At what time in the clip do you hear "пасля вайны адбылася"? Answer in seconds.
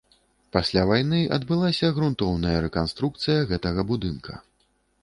0.55-1.91